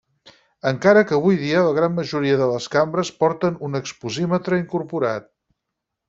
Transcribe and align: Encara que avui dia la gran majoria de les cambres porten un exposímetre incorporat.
Encara 0.69 1.01
que 1.09 1.13
avui 1.17 1.35
dia 1.41 1.59
la 1.67 1.75
gran 1.75 1.93
majoria 1.99 2.39
de 2.41 2.47
les 2.51 2.67
cambres 2.75 3.11
porten 3.23 3.59
un 3.67 3.81
exposímetre 3.81 4.59
incorporat. 4.63 5.29